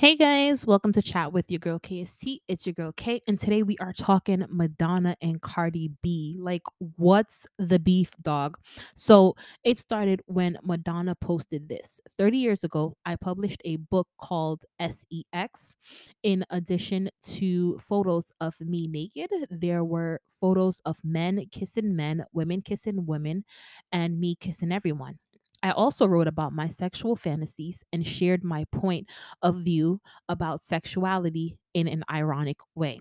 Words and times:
Hey 0.00 0.16
guys, 0.16 0.66
welcome 0.66 0.92
to 0.92 1.02
Chat 1.02 1.30
with 1.30 1.50
your 1.50 1.58
girl 1.58 1.78
KST. 1.78 2.38
It's 2.48 2.64
your 2.64 2.72
girl 2.72 2.90
K, 2.90 3.20
and 3.28 3.38
today 3.38 3.62
we 3.62 3.76
are 3.82 3.92
talking 3.92 4.42
Madonna 4.48 5.14
and 5.20 5.42
Cardi 5.42 5.90
B. 6.02 6.38
Like, 6.40 6.62
what's 6.96 7.46
the 7.58 7.78
beef, 7.78 8.10
dog? 8.22 8.56
So, 8.94 9.36
it 9.62 9.78
started 9.78 10.22
when 10.24 10.56
Madonna 10.62 11.14
posted 11.16 11.68
this. 11.68 12.00
30 12.16 12.38
years 12.38 12.64
ago, 12.64 12.96
I 13.04 13.16
published 13.16 13.60
a 13.66 13.76
book 13.76 14.08
called 14.18 14.64
SEX. 14.80 15.76
In 16.22 16.46
addition 16.48 17.10
to 17.34 17.78
photos 17.86 18.32
of 18.40 18.58
me 18.58 18.86
naked, 18.88 19.30
there 19.50 19.84
were 19.84 20.22
photos 20.40 20.80
of 20.86 20.96
men 21.04 21.44
kissing 21.52 21.94
men, 21.94 22.24
women 22.32 22.62
kissing 22.62 23.04
women, 23.04 23.44
and 23.92 24.18
me 24.18 24.34
kissing 24.34 24.72
everyone. 24.72 25.18
I 25.62 25.72
also 25.72 26.06
wrote 26.06 26.26
about 26.26 26.52
my 26.52 26.68
sexual 26.68 27.16
fantasies 27.16 27.84
and 27.92 28.06
shared 28.06 28.42
my 28.44 28.64
point 28.72 29.08
of 29.42 29.56
view 29.56 30.00
about 30.28 30.62
sexuality 30.62 31.58
in 31.74 31.86
an 31.86 32.04
ironic 32.10 32.58
way. 32.74 33.00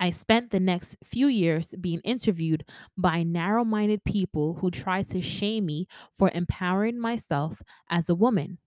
I 0.00 0.10
spent 0.10 0.50
the 0.50 0.60
next 0.60 0.96
few 1.04 1.28
years 1.28 1.74
being 1.80 2.00
interviewed 2.00 2.64
by 2.96 3.22
narrow 3.22 3.64
minded 3.64 4.04
people 4.04 4.54
who 4.54 4.70
tried 4.70 5.08
to 5.10 5.20
shame 5.22 5.66
me 5.66 5.86
for 6.12 6.30
empowering 6.34 6.98
myself 6.98 7.62
as 7.88 8.08
a 8.08 8.14
woman. 8.14 8.58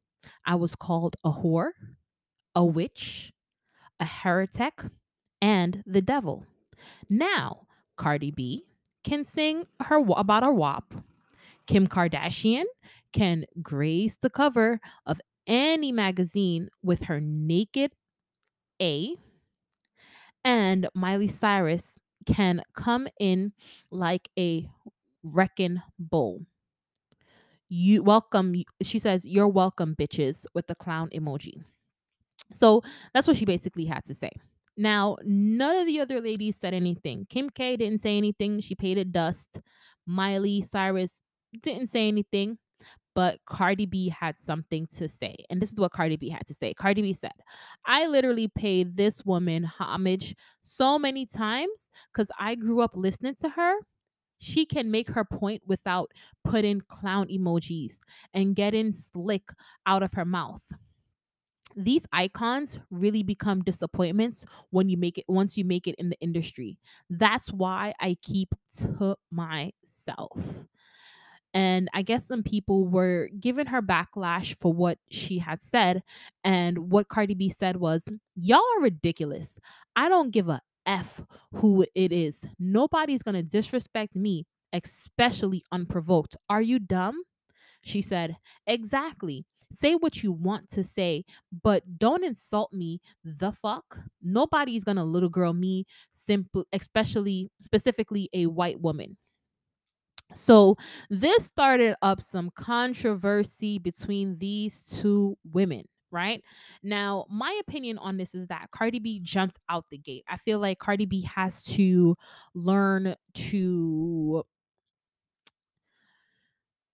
I 0.45 0.55
was 0.55 0.75
called 0.75 1.15
a 1.23 1.31
whore, 1.31 1.71
a 2.55 2.65
witch, 2.65 3.33
a 3.99 4.05
heretic, 4.05 4.83
and 5.41 5.83
the 5.85 6.01
devil. 6.01 6.45
Now, 7.09 7.67
Cardi 7.97 8.31
B 8.31 8.65
can 9.03 9.25
sing 9.25 9.65
her 9.81 10.03
about 10.15 10.43
her 10.43 10.53
WAP. 10.53 10.93
Kim 11.71 11.87
Kardashian 11.87 12.65
can 13.13 13.45
grace 13.61 14.17
the 14.17 14.29
cover 14.29 14.81
of 15.05 15.21
any 15.47 15.93
magazine 15.93 16.67
with 16.83 17.03
her 17.03 17.21
naked 17.21 17.93
A. 18.81 19.15
And 20.43 20.89
Miley 20.93 21.29
Cyrus 21.29 21.93
can 22.25 22.61
come 22.75 23.07
in 23.21 23.53
like 23.89 24.27
a 24.37 24.67
wrecking 25.23 25.81
bull. 25.97 26.45
You 27.69 28.03
welcome, 28.03 28.53
she 28.81 28.99
says, 28.99 29.23
You're 29.23 29.47
welcome, 29.47 29.95
bitches, 29.95 30.45
with 30.53 30.67
the 30.67 30.75
clown 30.75 31.09
emoji. 31.15 31.63
So 32.59 32.81
that's 33.13 33.27
what 33.27 33.37
she 33.37 33.45
basically 33.45 33.85
had 33.85 34.03
to 34.05 34.13
say. 34.13 34.31
Now, 34.75 35.15
none 35.23 35.77
of 35.77 35.87
the 35.87 36.01
other 36.01 36.19
ladies 36.19 36.57
said 36.59 36.73
anything. 36.73 37.27
Kim 37.29 37.49
K 37.49 37.77
didn't 37.77 38.01
say 38.01 38.17
anything. 38.17 38.59
She 38.59 38.75
paid 38.75 38.97
it 38.97 39.13
dust. 39.13 39.61
Miley 40.05 40.61
Cyrus 40.61 41.21
didn't 41.61 41.87
say 41.87 42.07
anything 42.07 42.57
but 43.13 43.39
Cardi 43.45 43.85
B 43.85 44.09
had 44.09 44.39
something 44.39 44.87
to 44.95 45.09
say. 45.09 45.35
And 45.49 45.61
this 45.61 45.71
is 45.71 45.79
what 45.79 45.91
Cardi 45.91 46.15
B 46.15 46.29
had 46.29 46.45
to 46.47 46.53
say. 46.53 46.73
Cardi 46.73 47.01
B 47.01 47.13
said, 47.13 47.33
I 47.85 48.07
literally 48.07 48.47
paid 48.47 48.95
this 48.95 49.25
woman 49.25 49.63
homage 49.63 50.35
so 50.61 50.97
many 50.97 51.25
times 51.25 51.89
because 52.13 52.31
I 52.39 52.55
grew 52.55 52.81
up 52.81 52.91
listening 52.95 53.35
to 53.41 53.49
her. 53.49 53.75
She 54.39 54.65
can 54.65 54.89
make 54.89 55.09
her 55.09 55.23
point 55.23 55.61
without 55.67 56.11
putting 56.43 56.81
clown 56.87 57.27
emojis 57.27 57.99
and 58.33 58.55
getting 58.55 58.91
slick 58.91 59.51
out 59.85 60.03
of 60.03 60.13
her 60.13 60.25
mouth. 60.25 60.63
These 61.75 62.05
icons 62.11 62.79
really 62.89 63.23
become 63.23 63.61
disappointments 63.61 64.45
when 64.71 64.89
you 64.89 64.97
make 64.97 65.17
it 65.17 65.25
once 65.27 65.57
you 65.57 65.63
make 65.63 65.87
it 65.87 65.95
in 65.95 66.09
the 66.09 66.19
industry. 66.19 66.79
That's 67.09 67.53
why 67.53 67.93
I 67.99 68.17
keep 68.21 68.49
to 68.79 69.15
myself. 69.31 70.65
And 71.53 71.89
I 71.93 72.01
guess 72.01 72.25
some 72.25 72.43
people 72.43 72.87
were 72.87 73.29
giving 73.39 73.65
her 73.67 73.81
backlash 73.81 74.55
for 74.55 74.71
what 74.71 74.97
she 75.09 75.37
had 75.37 75.61
said. 75.61 76.03
And 76.43 76.91
what 76.91 77.09
Cardi 77.09 77.33
B 77.35 77.49
said 77.49 77.77
was, 77.77 78.07
Y'all 78.35 78.61
are 78.77 78.81
ridiculous. 78.81 79.59
I 79.95 80.07
don't 80.09 80.31
give 80.31 80.47
a 80.49 80.61
F 80.85 81.21
who 81.53 81.85
it 81.93 82.11
is. 82.11 82.45
Nobody's 82.57 83.23
going 83.23 83.35
to 83.35 83.43
disrespect 83.43 84.15
me, 84.15 84.45
especially 84.73 85.63
unprovoked. 85.71 86.35
Are 86.49 86.61
you 86.61 86.79
dumb? 86.79 87.21
She 87.81 88.01
said, 88.01 88.37
Exactly. 88.67 89.45
Say 89.71 89.95
what 89.95 90.21
you 90.21 90.33
want 90.33 90.69
to 90.71 90.83
say, 90.83 91.23
but 91.63 91.97
don't 91.97 92.25
insult 92.25 92.73
me. 92.73 92.99
The 93.23 93.53
fuck? 93.53 93.99
Nobody's 94.21 94.83
gonna 94.83 95.05
little 95.05 95.29
girl 95.29 95.53
me, 95.53 95.85
simple, 96.11 96.65
especially 96.73 97.49
specifically 97.63 98.29
a 98.33 98.47
white 98.47 98.81
woman. 98.81 99.15
So, 100.33 100.77
this 101.09 101.45
started 101.45 101.95
up 102.01 102.21
some 102.21 102.51
controversy 102.55 103.79
between 103.79 104.37
these 104.37 104.85
two 104.85 105.37
women, 105.43 105.85
right? 106.11 106.43
Now, 106.83 107.25
my 107.29 107.59
opinion 107.67 107.97
on 107.97 108.17
this 108.17 108.33
is 108.33 108.47
that 108.47 108.69
Cardi 108.71 108.99
B 108.99 109.19
jumped 109.21 109.59
out 109.69 109.85
the 109.91 109.97
gate. 109.97 110.23
I 110.29 110.37
feel 110.37 110.59
like 110.59 110.79
Cardi 110.79 111.05
B 111.05 111.21
has 111.23 111.63
to 111.65 112.15
learn 112.53 113.15
to 113.35 114.43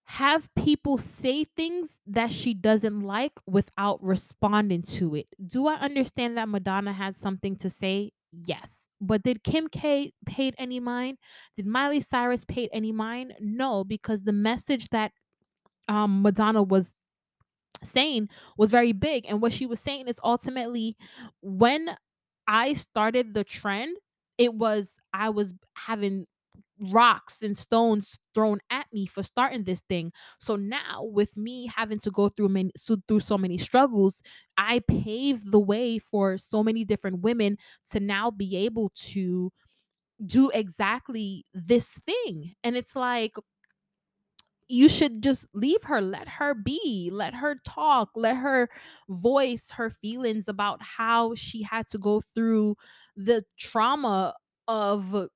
have 0.05 0.49
people 0.55 0.97
say 0.97 1.43
things 1.43 1.99
that 2.07 2.31
she 2.31 2.53
doesn't 2.53 3.01
like 3.01 3.33
without 3.45 4.01
responding 4.01 4.81
to 4.81 5.15
it. 5.15 5.27
Do 5.45 5.67
I 5.67 5.75
understand 5.75 6.37
that 6.37 6.47
Madonna 6.47 6.93
had 6.93 7.17
something 7.17 7.55
to 7.57 7.69
say? 7.69 8.11
Yes. 8.43 8.87
But 8.99 9.23
did 9.23 9.43
Kim 9.43 9.67
K 9.67 10.11
paid 10.25 10.55
any 10.57 10.79
mind? 10.79 11.17
Did 11.55 11.65
Miley 11.65 12.01
Cyrus 12.01 12.43
paid 12.43 12.69
any 12.73 12.91
mind? 12.91 13.33
No, 13.39 13.83
because 13.83 14.23
the 14.23 14.33
message 14.33 14.89
that 14.89 15.11
um 15.87 16.21
Madonna 16.21 16.63
was 16.63 16.93
saying 17.83 18.29
was 18.57 18.71
very 18.71 18.91
big. 18.93 19.25
And 19.27 19.41
what 19.41 19.53
she 19.53 19.65
was 19.65 19.79
saying 19.79 20.07
is 20.07 20.19
ultimately 20.23 20.97
when 21.41 21.95
I 22.47 22.73
started 22.73 23.33
the 23.33 23.43
trend, 23.43 23.97
it 24.37 24.53
was 24.53 24.95
I 25.13 25.29
was 25.29 25.53
having 25.75 26.25
rocks 26.79 27.41
and 27.41 27.57
stones 27.57 28.19
thrown 28.35 28.59
at 28.69 28.85
me 28.93 29.05
for 29.07 29.23
starting 29.23 29.63
this 29.63 29.81
thing. 29.89 30.11
So 30.39 30.55
now 30.55 31.03
with 31.03 31.35
me 31.38 31.69
having 31.75 31.99
to 31.99 32.11
go 32.11 32.29
through 32.29 32.49
many 32.49 32.71
so, 32.77 32.97
through 33.07 33.21
so 33.21 33.38
many 33.38 33.57
struggles, 33.57 34.21
I 34.57 34.79
paved 34.87 35.51
the 35.51 35.59
way 35.59 35.99
for 35.99 36.37
so 36.37 36.63
many 36.63 36.85
different 36.85 37.21
women 37.21 37.57
to 37.91 37.99
now 37.99 38.31
be 38.31 38.55
able 38.57 38.91
to 39.11 39.51
do 40.25 40.49
exactly 40.53 41.45
this 41.53 41.99
thing. 42.07 42.55
And 42.63 42.77
it's 42.77 42.95
like 42.95 43.35
you 44.69 44.89
should 44.89 45.23
just 45.23 45.45
leave 45.53 45.81
her 45.83 46.01
let 46.01 46.27
her 46.27 46.53
be 46.53 47.09
let 47.13 47.33
her 47.33 47.55
talk 47.66 48.09
let 48.16 48.35
her 48.35 48.67
voice 49.09 49.71
her 49.71 49.89
feelings 49.89 50.49
about 50.49 50.81
how 50.81 51.33
she 51.35 51.63
had 51.63 51.87
to 51.87 51.97
go 51.97 52.19
through 52.35 52.75
the 53.16 53.43
trauma 53.57 54.33
of 54.67 55.27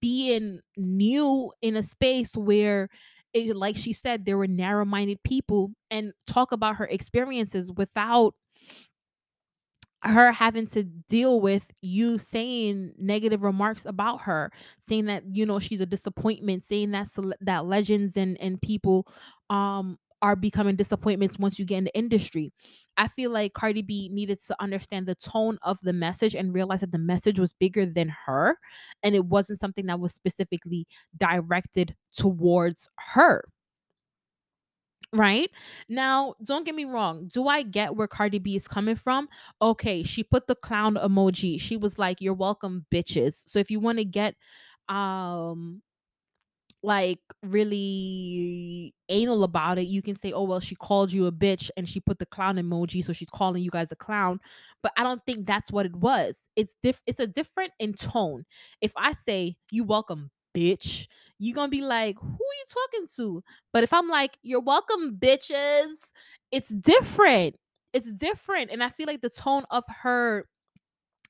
being 0.00 0.60
new 0.76 1.52
in 1.62 1.76
a 1.76 1.82
space 1.82 2.36
where 2.36 2.88
it, 3.32 3.56
like 3.56 3.76
she 3.76 3.92
said 3.92 4.24
there 4.24 4.38
were 4.38 4.46
narrow-minded 4.46 5.22
people 5.24 5.72
and 5.90 6.12
talk 6.26 6.52
about 6.52 6.76
her 6.76 6.86
experiences 6.86 7.70
without 7.72 8.34
her 10.02 10.32
having 10.32 10.66
to 10.66 10.82
deal 10.84 11.40
with 11.40 11.70
you 11.80 12.18
saying 12.18 12.92
negative 12.98 13.42
remarks 13.42 13.86
about 13.86 14.20
her 14.20 14.52
saying 14.78 15.06
that 15.06 15.24
you 15.32 15.46
know 15.46 15.58
she's 15.58 15.80
a 15.80 15.86
disappointment 15.86 16.62
saying 16.62 16.90
that 16.90 17.08
that 17.40 17.64
legends 17.64 18.16
and 18.16 18.38
and 18.40 18.60
people 18.60 19.06
um 19.48 19.98
are 20.24 20.34
becoming 20.34 20.74
disappointments 20.74 21.38
once 21.38 21.58
you 21.58 21.66
get 21.66 21.76
in 21.76 21.84
the 21.84 21.94
industry. 21.94 22.50
I 22.96 23.08
feel 23.08 23.30
like 23.30 23.52
Cardi 23.52 23.82
B 23.82 24.08
needed 24.10 24.40
to 24.46 24.56
understand 24.58 25.06
the 25.06 25.14
tone 25.16 25.58
of 25.62 25.78
the 25.82 25.92
message 25.92 26.34
and 26.34 26.54
realize 26.54 26.80
that 26.80 26.92
the 26.92 26.98
message 26.98 27.38
was 27.38 27.52
bigger 27.52 27.84
than 27.84 28.08
her 28.24 28.56
and 29.02 29.14
it 29.14 29.26
wasn't 29.26 29.60
something 29.60 29.84
that 29.84 30.00
was 30.00 30.14
specifically 30.14 30.86
directed 31.18 31.94
towards 32.16 32.88
her. 32.98 33.44
Right? 35.12 35.50
Now, 35.90 36.34
don't 36.42 36.64
get 36.64 36.74
me 36.74 36.86
wrong. 36.86 37.28
Do 37.28 37.46
I 37.46 37.62
get 37.62 37.94
where 37.94 38.08
Cardi 38.08 38.38
B 38.38 38.56
is 38.56 38.66
coming 38.66 38.96
from? 38.96 39.28
Okay, 39.60 40.02
she 40.02 40.24
put 40.24 40.46
the 40.46 40.56
clown 40.56 40.94
emoji. 40.94 41.60
She 41.60 41.76
was 41.76 41.98
like, 41.98 42.20
"You're 42.22 42.34
welcome, 42.34 42.86
bitches." 42.90 43.44
So 43.46 43.58
if 43.58 43.70
you 43.70 43.78
want 43.78 43.98
to 43.98 44.04
get 44.06 44.34
um 44.88 45.82
like 46.84 47.20
really 47.42 48.94
anal 49.08 49.44
about 49.44 49.78
it, 49.78 49.86
you 49.86 50.02
can 50.02 50.14
say, 50.16 50.32
"Oh 50.32 50.44
well, 50.44 50.60
she 50.60 50.74
called 50.76 51.12
you 51.12 51.26
a 51.26 51.32
bitch 51.32 51.70
and 51.76 51.88
she 51.88 52.00
put 52.00 52.18
the 52.18 52.26
clown 52.26 52.56
emoji, 52.56 53.04
so 53.04 53.12
she's 53.12 53.30
calling 53.30 53.62
you 53.62 53.70
guys 53.70 53.90
a 53.92 53.96
clown." 53.96 54.40
But 54.82 54.92
I 54.98 55.02
don't 55.04 55.22
think 55.26 55.46
that's 55.46 55.72
what 55.72 55.86
it 55.86 55.96
was. 55.96 56.48
It's 56.56 56.74
diff 56.82 57.00
it's 57.06 57.20
a 57.20 57.26
different 57.26 57.72
in 57.80 57.94
tone. 57.94 58.44
If 58.80 58.92
I 58.96 59.12
say, 59.12 59.56
"You 59.72 59.84
welcome, 59.84 60.30
bitch," 60.54 61.06
you're 61.38 61.56
to 61.56 61.68
be 61.68 61.82
like, 61.82 62.16
"Who 62.18 62.26
are 62.26 62.58
you 62.60 62.64
talking 62.68 63.08
to?" 63.16 63.42
But 63.72 63.84
if 63.84 63.92
I'm 63.92 64.08
like, 64.08 64.38
"You're 64.42 64.60
welcome, 64.60 65.16
bitches," 65.18 66.12
it's 66.52 66.68
different. 66.70 67.56
It's 67.92 68.12
different, 68.12 68.70
and 68.70 68.82
I 68.84 68.90
feel 68.90 69.06
like 69.06 69.22
the 69.22 69.30
tone 69.30 69.64
of 69.70 69.84
her 70.02 70.46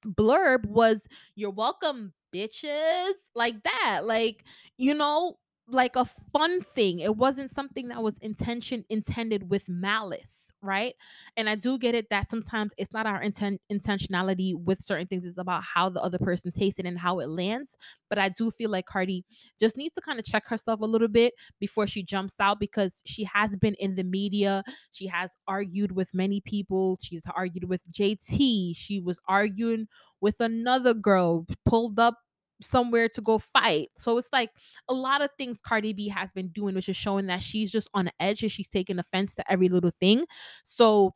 blurb 0.07 0.67
was, 0.67 1.07
"You're 1.37 1.51
welcome, 1.51 2.15
bitches," 2.35 3.13
like 3.35 3.63
that. 3.65 4.03
Like, 4.05 4.45
you 4.79 4.95
know, 4.95 5.39
like 5.67 5.97
a 5.97 6.05
fun 6.05 6.61
thing. 6.61 7.01
It 7.01 7.17
wasn't 7.17 7.51
something 7.51 7.89
that 7.89 8.03
was 8.03 8.19
intention 8.19 8.85
intended 8.91 9.49
with 9.51 9.67
malice, 9.67 10.53
right? 10.61 10.95
And 11.39 11.49
I 11.49 11.55
do 11.55 11.79
get 11.79 11.95
it 11.95 12.11
that 12.11 12.31
sometimes 12.31 12.73
it's 12.77 12.93
not 12.93 13.07
our 13.07 13.23
inten- 13.23 13.59
intentionality 13.73 14.55
with 14.55 14.83
certain 14.83 15.07
things, 15.07 15.25
it's 15.25 15.39
about 15.39 15.63
how 15.63 15.89
the 15.89 16.03
other 16.03 16.19
person 16.19 16.53
tastes 16.53 16.79
it 16.79 16.87
and 16.87 16.99
how 16.99 17.19
it 17.21 17.29
lands. 17.31 17.79
But 18.11 18.19
I 18.19 18.29
do 18.29 18.51
feel 18.51 18.69
like 18.69 18.85
Cardi 18.85 19.25
just 19.59 19.77
needs 19.77 19.95
to 19.95 20.03
kind 20.03 20.19
of 20.19 20.27
check 20.27 20.47
herself 20.47 20.81
a 20.81 20.87
little 20.87 21.09
bit 21.09 21.33
before 21.59 21.87
she 21.87 22.03
jumps 22.03 22.35
out 22.39 22.61
because 22.61 23.01
she 23.07 23.25
has 23.25 23.57
been 23.57 23.75
in 23.79 23.95
the 23.95 24.05
media. 24.05 24.65
She 24.93 25.07
has 25.07 25.35
argued 25.49 25.93
with 25.93 26.13
many 26.13 26.43
people. 26.43 26.99
She's 27.03 27.25
argued 27.35 27.65
with 27.69 27.81
JT. 27.91 28.77
She 28.77 29.01
was 29.01 29.19
arguing 29.29 29.89
with 30.21 30.41
another 30.41 30.95
girl, 30.95 31.47
pulled 31.65 31.99
up 31.99 32.19
somewhere 32.61 33.09
to 33.11 33.21
go 33.21 33.39
fight. 33.39 33.91
So 33.99 34.17
it's 34.19 34.29
like 34.33 34.51
a 34.89 34.95
lot 34.95 35.23
of 35.23 35.31
things 35.39 35.61
Cardi 35.61 35.93
B 35.93 36.09
has 36.09 36.33
been 36.33 36.49
doing, 36.49 36.75
which 36.75 36.89
is 36.89 36.97
showing 36.97 37.27
that 37.27 37.43
she's 37.43 37.71
just 37.71 37.89
on 37.95 38.11
edge 38.21 38.43
and 38.43 38.51
she's 38.53 38.69
taking 38.69 38.99
offense 38.99 39.35
to 39.37 39.53
every 39.53 39.69
little 39.69 39.91
thing. 39.91 40.25
So 40.65 41.15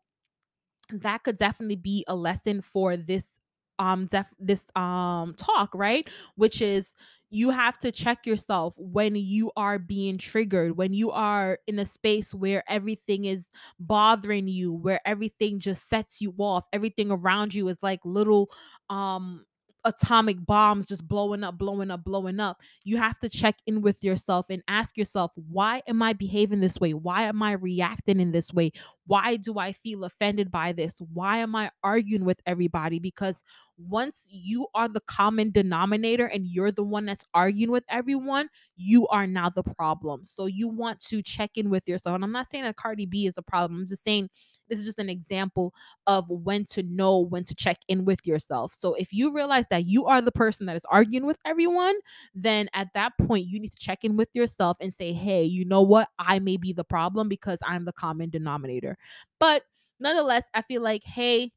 that 0.91 1.23
could 1.23 1.37
definitely 1.37 1.77
be 1.77 2.05
a 2.09 2.15
lesson 2.17 2.63
for 2.63 2.97
this 2.97 3.35
um 3.79 4.07
def- 4.07 4.35
this 4.41 4.65
um 4.75 5.35
talk 5.37 5.73
right 5.75 6.09
which 6.35 6.61
is 6.61 6.95
you 7.31 7.51
have 7.51 7.79
to 7.79 7.93
check 7.93 8.27
yourself 8.27 8.75
when 8.77 9.15
you 9.15 9.53
are 9.57 9.79
being 9.79 10.19
triggered 10.19 10.77
when 10.77 10.93
you 10.93 11.13
are 11.13 11.59
in 11.69 11.79
a 11.79 11.87
space 11.87 12.35
where 12.35 12.65
everything 12.69 13.27
is 13.27 13.51
bothering 13.79 14.49
you 14.49 14.73
where 14.73 15.01
everything 15.07 15.61
just 15.61 15.89
sets 15.89 16.21
you 16.21 16.35
off 16.39 16.65
everything 16.73 17.11
around 17.13 17.55
you 17.55 17.69
is 17.69 17.79
like 17.83 18.01
little 18.05 18.51
um 18.91 19.45
atomic 19.85 20.45
bombs 20.45 20.87
just 20.87 21.07
blowing 21.07 21.45
up 21.45 21.57
blowing 21.57 21.91
up 21.91 22.03
blowing 22.05 22.41
up 22.41 22.61
you 22.85 22.97
have 22.97 23.19
to 23.19 23.29
check 23.29 23.57
in 23.67 23.81
with 23.81 24.03
yourself 24.03 24.47
and 24.51 24.63
ask 24.69 24.97
yourself 24.97 25.33
why 25.51 25.81
am 25.87 26.03
i 26.03 26.13
behaving 26.13 26.61
this 26.61 26.81
way 26.81 26.93
why 26.93 27.23
am 27.23 27.43
i 27.43 27.53
reacting 27.53 28.21
in 28.21 28.33
this 28.33 28.53
way 28.53 28.73
why 29.09 29.37
do 29.37 29.59
I 29.59 29.73
feel 29.73 30.05
offended 30.05 30.51
by 30.51 30.73
this? 30.73 31.01
Why 31.13 31.39
am 31.39 31.57
I 31.57 31.71
arguing 31.83 32.27
with 32.27 32.43
everybody? 32.45 32.99
Because 32.99 33.43
once 33.79 34.27
you 34.29 34.67
are 34.75 34.89
the 34.89 35.01
common 35.01 35.51
denominator 35.51 36.27
and 36.27 36.47
you're 36.47 36.73
the 36.73 36.83
one 36.83 37.07
that's 37.07 37.25
arguing 37.33 37.71
with 37.71 37.85
everyone, 37.89 38.49
you 38.77 39.07
are 39.09 39.27
now 39.27 39.49
the 39.49 39.63
problem. 39.63 40.23
So 40.25 40.47
you 40.47 40.69
want 40.69 41.01
to 41.07 41.23
check 41.23 41.53
in 41.55 41.71
with 41.71 41.89
yourself. 41.89 42.15
And 42.15 42.25
I'm 42.25 42.33
not 42.33 42.51
saying 42.51 42.65
that 42.65 42.77
Cardi 42.77 43.07
B 43.07 43.27
is 43.27 43.39
a 43.39 43.43
problem. 43.43 43.81
I'm 43.81 43.87
just 43.87 44.05
saying 44.05 44.29
this 44.69 44.79
is 44.79 44.85
just 44.85 44.99
an 44.99 45.09
example 45.09 45.73
of 46.07 46.29
when 46.29 46.65
to 46.67 46.83
know 46.83 47.21
when 47.21 47.45
to 47.45 47.55
check 47.55 47.79
in 47.89 48.05
with 48.05 48.27
yourself. 48.27 48.75
So 48.75 48.95
if 48.95 49.13
you 49.13 49.33
realize 49.33 49.67
that 49.69 49.87
you 49.87 50.07
are 50.07 50.21
the 50.21 50.33
person 50.33 50.67
that 50.67 50.77
is 50.77 50.85
arguing 50.91 51.27
with 51.27 51.39
everyone, 51.47 51.95
then 52.35 52.69
at 52.75 52.89
that 52.95 53.13
point 53.19 53.47
you 53.47 53.61
need 53.61 53.73
to 53.73 53.79
check 53.79 54.05
in 54.05 54.17
with 54.17 54.29
yourself 54.35 54.77
and 54.81 54.93
say, 54.93 55.13
"Hey, 55.13 55.45
you 55.45 55.65
know 55.65 55.83
what? 55.83 56.09
I 56.19 56.39
may 56.39 56.57
be 56.57 56.73
the 56.73 56.85
problem 56.85 57.29
because 57.29 57.61
I'm 57.65 57.85
the 57.85 57.93
common 57.93 58.31
denominator." 58.31 58.99
But 59.41 59.63
nonetheless, 60.01 60.45
I 60.55 60.63
feel 60.63 60.83
like, 60.83 61.03
hey, 61.05 61.53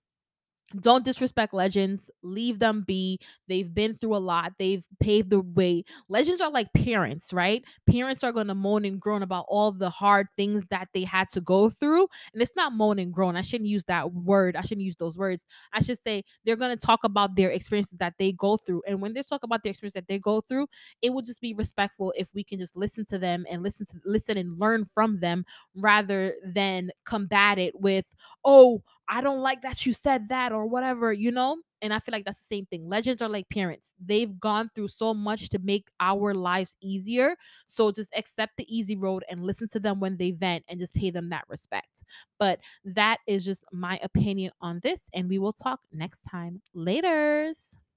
don't 0.79 1.03
disrespect 1.03 1.53
legends. 1.53 2.09
Leave 2.23 2.59
them 2.59 2.83
be. 2.87 3.19
They've 3.47 3.73
been 3.73 3.93
through 3.93 4.15
a 4.15 4.19
lot. 4.19 4.53
They've 4.57 4.85
paved 4.99 5.29
the 5.29 5.41
way. 5.41 5.83
Legends 6.07 6.41
are 6.41 6.51
like 6.51 6.71
parents 6.73 7.33
right? 7.33 7.63
Parents 7.89 8.23
are 8.23 8.31
going 8.31 8.47
to 8.47 8.55
moan 8.55 8.85
and 8.85 8.99
groan 8.99 9.23
about 9.23 9.45
all 9.47 9.71
the 9.71 9.89
hard 9.89 10.27
things 10.37 10.63
that 10.69 10.87
they 10.93 11.03
had 11.03 11.29
to 11.29 11.41
go 11.41 11.69
through 11.69 12.07
and 12.33 12.41
it's 12.41 12.55
not 12.55 12.73
moan 12.73 12.99
and 12.99 13.13
groan. 13.13 13.35
I 13.35 13.41
shouldn't 13.41 13.69
use 13.69 13.83
that 13.85 14.13
word. 14.13 14.55
I 14.55 14.61
shouldn't 14.61 14.85
use 14.85 14.95
those 14.95 15.17
words. 15.17 15.43
I 15.73 15.81
should 15.81 16.01
say 16.01 16.23
they're 16.45 16.55
going 16.55 16.77
to 16.77 16.85
talk 16.85 17.03
about 17.03 17.35
their 17.35 17.49
experiences 17.49 17.97
that 17.99 18.13
they 18.17 18.31
go 18.31 18.57
through 18.57 18.83
and 18.87 19.01
when 19.01 19.13
they 19.13 19.23
talk 19.23 19.43
about 19.43 19.63
their 19.63 19.71
experience 19.71 19.93
that 19.93 20.07
they 20.07 20.19
go 20.19 20.41
through 20.41 20.67
it 21.01 21.11
will 21.11 21.21
just 21.21 21.41
be 21.41 21.53
respectful 21.53 22.13
if 22.17 22.33
we 22.33 22.43
can 22.43 22.59
just 22.59 22.75
listen 22.75 23.05
to 23.05 23.17
them 23.17 23.45
and 23.49 23.63
listen 23.63 23.85
to 23.85 23.97
listen 24.05 24.37
and 24.37 24.59
learn 24.59 24.85
from 24.85 25.19
them 25.19 25.45
rather 25.75 26.33
than 26.45 26.91
combat 27.05 27.57
it 27.57 27.79
with 27.79 28.05
oh 28.45 28.81
I 29.11 29.21
don't 29.21 29.41
like 29.41 29.61
that 29.63 29.85
you 29.85 29.91
said 29.93 30.29
that 30.29 30.53
or 30.53 30.65
whatever, 30.65 31.11
you 31.11 31.31
know? 31.31 31.57
And 31.81 31.93
I 31.93 31.99
feel 31.99 32.13
like 32.13 32.25
that's 32.25 32.45
the 32.47 32.55
same 32.55 32.65
thing. 32.67 32.87
Legends 32.87 33.21
are 33.21 33.27
like 33.29 33.49
parents. 33.49 33.93
They've 33.99 34.39
gone 34.39 34.69
through 34.73 34.87
so 34.87 35.13
much 35.13 35.49
to 35.49 35.59
make 35.59 35.89
our 35.99 36.33
lives 36.33 36.77
easier. 36.81 37.35
So 37.65 37.91
just 37.91 38.13
accept 38.15 38.53
the 38.57 38.65
easy 38.73 38.95
road 38.95 39.25
and 39.29 39.43
listen 39.43 39.67
to 39.69 39.79
them 39.81 39.99
when 39.99 40.15
they 40.15 40.31
vent 40.31 40.63
and 40.69 40.79
just 40.79 40.93
pay 40.95 41.11
them 41.11 41.29
that 41.29 41.43
respect. 41.49 42.03
But 42.39 42.61
that 42.85 43.17
is 43.27 43.43
just 43.43 43.65
my 43.73 43.99
opinion 44.01 44.53
on 44.61 44.79
this. 44.81 45.09
And 45.13 45.27
we 45.27 45.39
will 45.39 45.53
talk 45.53 45.81
next 45.91 46.21
time. 46.21 46.61
Laters. 46.75 47.75